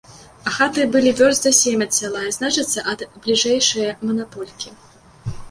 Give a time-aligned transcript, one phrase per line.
[0.51, 4.69] А хаты былі вёрст за сем ад сяла і, значыцца, ад бліжэйшае манаполькі.